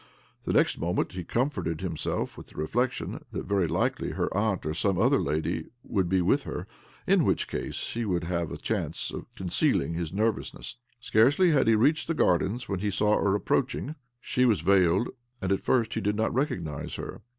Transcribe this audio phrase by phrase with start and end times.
[0.45, 4.73] The next moment he comforted himself with the reflection that very, likely hter aunt, or
[4.73, 6.65] some other lady, would be with hter;
[7.05, 10.77] in which case he would have a chance of con cealing his nervousness.
[10.99, 13.93] Scarcely had h'e reached the Gardens when he saw her approaching.
[14.19, 15.05] She was veildd,
[15.39, 17.21] and at first he did not recognize her.